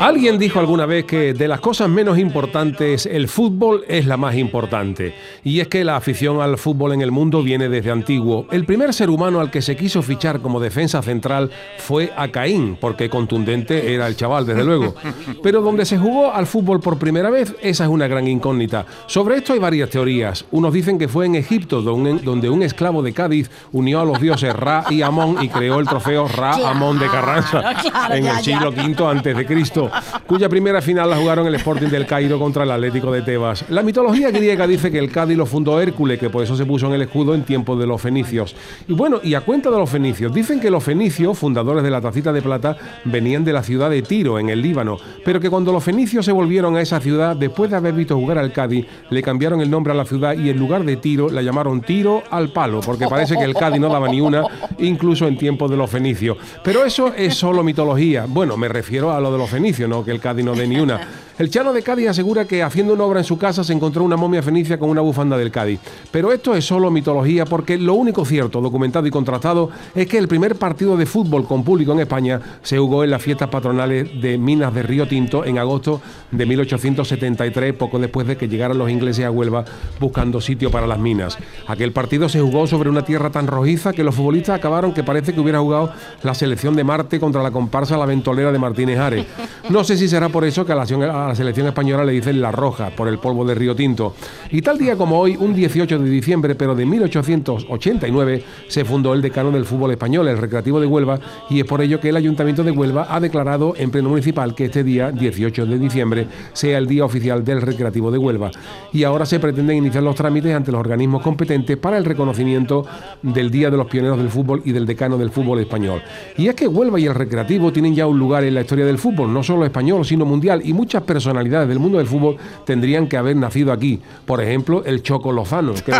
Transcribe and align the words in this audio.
Alguien 0.00 0.38
dijo 0.38 0.58
alguna 0.58 0.86
vez 0.86 1.04
que 1.04 1.34
de 1.34 1.46
las 1.46 1.60
cosas 1.60 1.90
menos 1.90 2.18
importantes 2.18 3.04
el 3.04 3.28
fútbol 3.28 3.84
es 3.86 4.06
la 4.06 4.16
más 4.16 4.34
importante. 4.34 5.14
Y 5.44 5.60
es 5.60 5.68
que 5.68 5.84
la 5.84 5.96
afición 5.96 6.40
al 6.40 6.56
fútbol 6.56 6.94
en 6.94 7.02
el 7.02 7.10
mundo 7.10 7.42
viene 7.42 7.68
desde 7.68 7.90
antiguo. 7.90 8.46
El 8.50 8.64
primer 8.64 8.94
ser 8.94 9.10
humano 9.10 9.40
al 9.40 9.50
que 9.50 9.60
se 9.60 9.76
quiso 9.76 10.00
fichar 10.00 10.40
como 10.40 10.58
defensa 10.58 11.02
central 11.02 11.50
fue 11.76 12.14
a 12.16 12.28
Caín, 12.28 12.78
porque 12.80 13.10
contundente 13.10 13.92
era 13.92 14.06
el 14.06 14.16
chaval, 14.16 14.46
desde 14.46 14.64
luego. 14.64 14.94
Pero 15.42 15.60
donde 15.60 15.84
se 15.84 15.98
jugó 15.98 16.32
al 16.32 16.46
fútbol 16.46 16.80
por 16.80 16.98
primera 16.98 17.28
vez, 17.28 17.54
esa 17.60 17.84
es 17.84 17.90
una 17.90 18.08
gran 18.08 18.26
incógnita. 18.26 18.86
Sobre 19.06 19.36
esto 19.36 19.52
hay 19.52 19.58
varias 19.58 19.90
teorías. 19.90 20.46
Unos 20.50 20.72
dicen 20.72 20.98
que 20.98 21.08
fue 21.08 21.26
en 21.26 21.34
Egipto, 21.34 21.82
donde 21.82 22.48
un 22.48 22.62
esclavo 22.62 23.02
de 23.02 23.12
Cádiz 23.12 23.50
unió 23.70 24.00
a 24.00 24.06
los 24.06 24.18
dioses 24.18 24.56
Ra 24.56 24.86
y 24.88 25.02
Amón 25.02 25.36
y 25.42 25.50
creó 25.50 25.78
el 25.78 25.86
trofeo 25.86 26.26
Ra 26.26 26.70
Amón 26.70 26.98
de 26.98 27.06
Carranza 27.08 27.74
en 28.14 28.26
el 28.26 28.38
siglo 28.38 28.70
V 28.70 29.06
antes 29.06 29.36
de 29.36 29.44
Cristo 29.44 29.89
cuya 30.26 30.48
primera 30.48 30.80
final 30.80 31.10
la 31.10 31.16
jugaron 31.16 31.46
el 31.46 31.54
Sporting 31.56 31.88
del 31.88 32.06
Cairo 32.06 32.38
contra 32.38 32.64
el 32.64 32.70
Atlético 32.70 33.12
de 33.12 33.22
Tebas. 33.22 33.64
La 33.68 33.82
mitología 33.82 34.30
griega 34.30 34.66
dice 34.66 34.90
que 34.90 34.98
el 34.98 35.10
Cádiz 35.10 35.36
lo 35.36 35.46
fundó 35.46 35.80
Hércules, 35.80 36.18
que 36.18 36.30
por 36.30 36.42
eso 36.42 36.56
se 36.56 36.66
puso 36.66 36.86
en 36.86 36.92
el 36.94 37.02
escudo 37.02 37.34
en 37.34 37.44
tiempos 37.44 37.78
de 37.78 37.86
los 37.86 38.00
fenicios. 38.00 38.54
Y 38.88 38.92
bueno, 38.92 39.20
y 39.22 39.34
a 39.34 39.40
cuenta 39.40 39.70
de 39.70 39.78
los 39.78 39.90
fenicios, 39.90 40.32
dicen 40.32 40.60
que 40.60 40.70
los 40.70 40.84
fenicios, 40.84 41.38
fundadores 41.38 41.82
de 41.82 41.90
la 41.90 42.00
tacita 42.00 42.32
de 42.32 42.42
plata, 42.42 42.76
venían 43.04 43.44
de 43.44 43.52
la 43.52 43.62
ciudad 43.62 43.90
de 43.90 44.02
Tiro, 44.02 44.38
en 44.38 44.48
el 44.48 44.62
Líbano, 44.62 44.98
pero 45.24 45.40
que 45.40 45.50
cuando 45.50 45.72
los 45.72 45.82
fenicios 45.82 46.24
se 46.24 46.32
volvieron 46.32 46.76
a 46.76 46.80
esa 46.80 47.00
ciudad, 47.00 47.36
después 47.36 47.70
de 47.70 47.76
haber 47.76 47.94
visto 47.94 48.16
jugar 48.16 48.38
al 48.38 48.52
Cádiz, 48.52 48.86
le 49.10 49.22
cambiaron 49.22 49.60
el 49.60 49.70
nombre 49.70 49.92
a 49.92 49.96
la 49.96 50.04
ciudad 50.04 50.36
y 50.36 50.50
en 50.50 50.58
lugar 50.58 50.84
de 50.84 50.96
Tiro 50.96 51.28
la 51.28 51.42
llamaron 51.42 51.80
Tiro 51.80 52.22
al 52.30 52.52
Palo, 52.52 52.80
porque 52.80 53.06
parece 53.06 53.36
que 53.36 53.44
el 53.44 53.54
Cádiz 53.54 53.80
no 53.80 53.88
daba 53.88 54.08
ni 54.08 54.20
una, 54.20 54.44
incluso 54.78 55.26
en 55.26 55.36
tiempos 55.36 55.70
de 55.70 55.76
los 55.76 55.90
fenicios. 55.90 56.36
Pero 56.62 56.84
eso 56.84 57.12
es 57.16 57.34
solo 57.34 57.62
mitología. 57.62 58.26
Bueno, 58.28 58.56
me 58.56 58.68
refiero 58.68 59.12
a 59.12 59.20
lo 59.20 59.32
de 59.32 59.38
los 59.38 59.50
fenicios 59.50 59.79
que 60.04 60.10
el 60.10 60.20
Cádiz 60.20 60.44
no 60.44 60.54
dé 60.54 60.66
ni 60.66 60.78
una. 60.78 61.00
El 61.40 61.48
Chano 61.48 61.72
de 61.72 61.82
Cádiz 61.82 62.06
asegura 62.06 62.44
que 62.44 62.62
haciendo 62.62 62.92
una 62.92 63.04
obra 63.04 63.20
en 63.20 63.24
su 63.24 63.38
casa 63.38 63.64
se 63.64 63.72
encontró 63.72 64.04
una 64.04 64.18
momia 64.18 64.42
fenicia 64.42 64.78
con 64.78 64.90
una 64.90 65.00
bufanda 65.00 65.38
del 65.38 65.50
Cádiz. 65.50 65.80
Pero 66.10 66.32
esto 66.32 66.54
es 66.54 66.66
solo 66.66 66.90
mitología 66.90 67.46
porque 67.46 67.78
lo 67.78 67.94
único 67.94 68.26
cierto, 68.26 68.60
documentado 68.60 69.06
y 69.06 69.10
contrastado, 69.10 69.70
es 69.94 70.06
que 70.06 70.18
el 70.18 70.28
primer 70.28 70.56
partido 70.56 70.98
de 70.98 71.06
fútbol 71.06 71.46
con 71.46 71.64
público 71.64 71.92
en 71.92 72.00
España 72.00 72.42
se 72.60 72.76
jugó 72.76 73.04
en 73.04 73.10
las 73.10 73.22
fiestas 73.22 73.48
patronales 73.48 74.20
de 74.20 74.36
Minas 74.36 74.74
de 74.74 74.82
Río 74.82 75.08
Tinto 75.08 75.46
en 75.46 75.56
agosto 75.56 76.02
de 76.30 76.44
1873, 76.44 77.72
poco 77.72 77.98
después 77.98 78.26
de 78.26 78.36
que 78.36 78.46
llegaran 78.46 78.76
los 78.76 78.90
ingleses 78.90 79.24
a 79.24 79.30
Huelva 79.30 79.64
buscando 79.98 80.42
sitio 80.42 80.70
para 80.70 80.86
las 80.86 80.98
minas. 80.98 81.38
Aquel 81.66 81.92
partido 81.92 82.28
se 82.28 82.42
jugó 82.42 82.66
sobre 82.66 82.90
una 82.90 83.06
tierra 83.06 83.30
tan 83.30 83.46
rojiza 83.46 83.94
que 83.94 84.04
los 84.04 84.14
futbolistas 84.14 84.58
acabaron 84.58 84.92
que 84.92 85.04
parece 85.04 85.32
que 85.32 85.40
hubiera 85.40 85.60
jugado 85.60 85.90
la 86.22 86.34
selección 86.34 86.76
de 86.76 86.84
Marte 86.84 87.18
contra 87.18 87.42
la 87.42 87.50
comparsa 87.50 87.96
La 87.96 88.04
Ventolera 88.04 88.52
de 88.52 88.58
Martínez 88.58 88.98
Ares. 88.98 89.24
No 89.70 89.84
sé 89.84 89.96
si 89.96 90.06
será 90.06 90.28
por 90.28 90.44
eso 90.44 90.66
que 90.66 90.72
a 90.72 90.74
la, 90.74 91.29
selección 91.34 91.66
española 91.66 92.04
le 92.04 92.12
dicen 92.12 92.40
la 92.40 92.52
roja, 92.52 92.90
por 92.90 93.08
el 93.08 93.18
polvo 93.18 93.44
de 93.44 93.54
Río 93.54 93.74
Tinto. 93.74 94.14
Y 94.50 94.62
tal 94.62 94.78
día 94.78 94.96
como 94.96 95.18
hoy, 95.18 95.36
un 95.38 95.54
18 95.54 95.98
de 95.98 96.10
diciembre, 96.10 96.54
pero 96.54 96.74
de 96.74 96.86
1889, 96.86 98.44
se 98.68 98.84
fundó 98.84 99.14
el 99.14 99.22
decano 99.22 99.50
del 99.50 99.64
fútbol 99.64 99.90
español, 99.92 100.28
el 100.28 100.38
Recreativo 100.38 100.80
de 100.80 100.86
Huelva, 100.86 101.20
y 101.48 101.60
es 101.60 101.66
por 101.66 101.80
ello 101.80 102.00
que 102.00 102.08
el 102.08 102.16
Ayuntamiento 102.16 102.64
de 102.64 102.70
Huelva 102.70 103.06
ha 103.08 103.20
declarado 103.20 103.74
en 103.76 103.90
pleno 103.90 104.08
municipal 104.08 104.54
que 104.54 104.66
este 104.66 104.84
día, 104.84 105.10
18 105.10 105.66
de 105.66 105.78
diciembre, 105.78 106.26
sea 106.52 106.78
el 106.78 106.86
día 106.86 107.04
oficial 107.04 107.44
del 107.44 107.62
Recreativo 107.62 108.10
de 108.10 108.18
Huelva. 108.18 108.50
Y 108.92 109.04
ahora 109.04 109.26
se 109.26 109.38
pretenden 109.38 109.76
iniciar 109.76 110.02
los 110.02 110.16
trámites 110.16 110.54
ante 110.54 110.72
los 110.72 110.80
organismos 110.80 111.22
competentes 111.22 111.76
para 111.76 111.98
el 111.98 112.04
reconocimiento 112.04 112.86
del 113.22 113.50
Día 113.50 113.70
de 113.70 113.76
los 113.76 113.86
Pioneros 113.86 114.18
del 114.18 114.30
Fútbol 114.30 114.62
y 114.64 114.72
del 114.72 114.86
decano 114.86 115.18
del 115.18 115.30
fútbol 115.30 115.60
español. 115.60 116.02
Y 116.36 116.48
es 116.48 116.54
que 116.54 116.66
Huelva 116.66 116.98
y 116.98 117.06
el 117.06 117.14
Recreativo 117.14 117.72
tienen 117.72 117.94
ya 117.94 118.06
un 118.06 118.18
lugar 118.18 118.44
en 118.44 118.54
la 118.54 118.62
historia 118.62 118.84
del 118.84 118.98
fútbol, 118.98 119.32
no 119.32 119.42
solo 119.42 119.64
español, 119.64 120.04
sino 120.04 120.24
mundial, 120.24 120.62
y 120.64 120.72
muchas 120.72 121.02
personalidades 121.20 121.68
del 121.68 121.78
mundo 121.78 121.98
del 121.98 122.06
fútbol 122.06 122.36
tendrían 122.64 123.06
que 123.06 123.18
haber 123.18 123.36
nacido 123.36 123.72
aquí. 123.72 124.00
Por 124.24 124.42
ejemplo, 124.42 124.82
el 124.86 125.02
Choco 125.02 125.32
Lozano, 125.32 125.74
que 125.74 125.92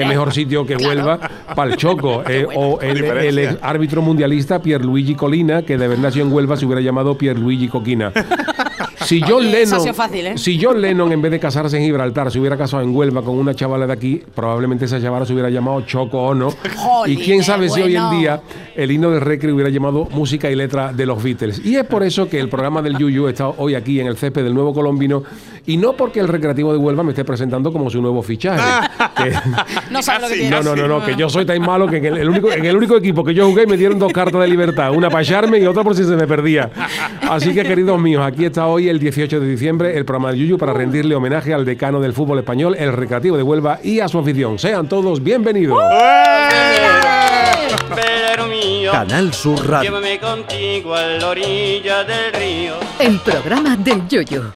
es 0.00 0.08
mejor 0.08 0.32
sitio 0.32 0.66
que 0.66 0.76
Huelva 0.76 1.20
para 1.54 1.70
el 1.70 1.76
Choco, 1.76 2.22
eh, 2.28 2.46
o 2.52 2.80
el, 2.80 3.58
árbitro 3.62 4.02
mundialista 4.02 4.60
Pierluigi 4.60 5.14
Colina, 5.14 5.62
que 5.62 5.78
de 5.78 5.84
haber 5.84 6.00
nacido 6.00 6.26
en 6.26 6.32
Huelva 6.32 6.56
se 6.56 6.66
hubiera 6.66 6.80
llamado 6.80 7.16
Pierluigi 7.16 7.68
Coquina. 7.68 8.12
Si 9.04 9.20
John, 9.26 9.50
Lennon, 9.50 9.88
¿eh? 10.14 10.38
si 10.38 10.58
John 10.60 10.80
Lennon, 10.80 11.12
en 11.12 11.22
vez 11.22 11.30
de 11.32 11.40
casarse 11.40 11.76
en 11.76 11.84
Gibraltar, 11.84 12.30
se 12.30 12.38
hubiera 12.38 12.56
casado 12.56 12.82
en 12.82 12.94
Huelva 12.94 13.22
con 13.22 13.38
una 13.38 13.54
chavala 13.54 13.86
de 13.86 13.92
aquí, 13.92 14.22
probablemente 14.34 14.86
esa 14.86 15.00
chavala 15.00 15.26
se 15.26 15.32
hubiera 15.32 15.50
llamado 15.50 15.82
Choco 15.82 16.22
Ono. 16.22 16.48
y 17.06 17.16
quién 17.16 17.42
sabe 17.42 17.68
si 17.68 17.80
hoy 17.80 17.96
en 17.96 18.10
día 18.10 18.40
el 18.74 18.90
himno 18.90 19.10
del 19.10 19.20
Recre 19.20 19.52
hubiera 19.52 19.70
llamado 19.70 20.06
música 20.10 20.50
y 20.50 20.54
letra 20.54 20.92
de 20.92 21.06
los 21.06 21.22
Beatles. 21.22 21.64
Y 21.64 21.76
es 21.76 21.84
por 21.84 22.02
eso 22.02 22.28
que 22.28 22.38
el 22.38 22.48
programa 22.48 22.82
del 22.82 22.98
Yuyu 22.98 23.28
está 23.28 23.48
hoy 23.48 23.74
aquí 23.74 24.00
en 24.00 24.06
el 24.06 24.16
césped 24.16 24.44
del 24.44 24.54
Nuevo 24.54 24.74
Colombino 24.74 25.22
y 25.66 25.76
no 25.76 25.94
porque 25.94 26.20
el 26.20 26.28
Recreativo 26.28 26.72
de 26.72 26.78
Huelva 26.78 27.02
me 27.02 27.10
esté 27.10 27.24
presentando 27.24 27.72
como 27.72 27.90
su 27.90 28.00
nuevo 28.00 28.22
fichaje. 28.22 28.62
no 29.90 30.00
No, 30.50 30.62
no, 30.62 30.76
no, 30.76 30.88
no, 30.88 31.04
que 31.04 31.16
yo 31.16 31.28
soy 31.28 31.44
tan 31.44 31.60
malo 31.60 31.86
que 31.88 31.96
en 31.96 32.04
el, 32.06 32.28
único, 32.28 32.52
en 32.52 32.64
el 32.64 32.76
único 32.76 32.96
equipo 32.96 33.24
que 33.24 33.34
yo 33.34 33.46
jugué 33.48 33.66
me 33.66 33.76
dieron 33.76 33.98
dos 33.98 34.12
cartas 34.12 34.40
de 34.40 34.48
libertad, 34.48 34.92
una 34.92 35.10
para 35.10 35.22
echarme 35.22 35.58
y 35.58 35.66
otra 35.66 35.82
por 35.82 35.94
si 35.94 36.04
se 36.04 36.16
me 36.16 36.26
perdía. 36.26 36.70
Así 37.28 37.52
que, 37.52 37.62
queridos 37.62 38.00
míos, 38.00 38.22
aquí 38.24 38.44
está 38.44 38.66
hoy 38.66 38.88
el 38.88 38.95
18 39.00 39.40
de 39.40 39.46
diciembre 39.46 39.96
el 39.96 40.04
programa 40.04 40.32
de 40.32 40.38
Yuyu 40.38 40.58
para 40.58 40.72
rendirle 40.72 41.14
homenaje 41.14 41.52
al 41.54 41.64
decano 41.64 42.00
del 42.00 42.12
fútbol 42.12 42.38
español, 42.38 42.76
el 42.78 42.92
Recreativo 42.92 43.36
de 43.36 43.42
Huelva 43.42 43.80
y 43.82 44.00
a 44.00 44.08
su 44.08 44.18
afición. 44.18 44.58
Sean 44.58 44.88
todos 44.88 45.22
bienvenidos. 45.22 45.78
Canal 48.90 49.34
Sur 49.34 49.68
Radio. 49.68 49.90
Llévame 49.90 50.18
contigo 50.18 50.94
a 50.94 51.02
la 51.02 51.28
orilla 51.28 52.04
del 52.04 52.32
río. 52.32 52.74
El 52.98 53.18
programa 53.20 53.76
del 53.76 54.06
Yoyo. 54.08 54.54